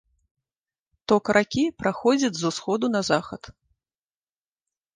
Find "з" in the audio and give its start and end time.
2.39-2.43